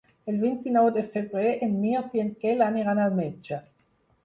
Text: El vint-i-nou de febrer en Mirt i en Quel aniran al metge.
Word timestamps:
El 0.31 0.37
vint-i-nou 0.43 0.87
de 0.95 1.03
febrer 1.17 1.51
en 1.67 1.77
Mirt 1.83 2.17
i 2.19 2.25
en 2.25 2.33
Quel 2.41 2.67
aniran 2.71 3.05
al 3.07 3.17
metge. 3.23 3.63